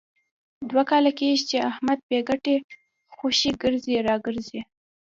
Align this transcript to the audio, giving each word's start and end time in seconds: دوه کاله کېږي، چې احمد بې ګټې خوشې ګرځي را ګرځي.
دوه 0.69 0.83
کاله 0.91 1.11
کېږي، 1.19 1.41
چې 1.49 1.57
احمد 1.69 1.99
بې 2.07 2.19
ګټې 2.29 2.55
خوشې 3.15 3.51
ګرځي 3.63 3.95
را 4.07 4.15
ګرځي. 4.25 4.61